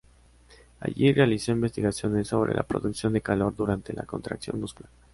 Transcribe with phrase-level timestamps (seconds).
[0.79, 4.89] Allí realizó investigaciones sobre la producción de calor durante la contracción muscular.